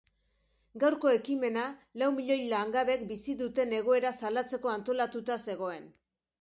[0.83, 1.65] Gaurko ekimena
[2.03, 5.91] lau milioi langabek bizi duten egoera salatzeko antolatuta zegoen.